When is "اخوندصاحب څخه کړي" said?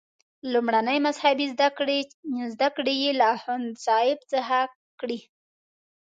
3.35-5.19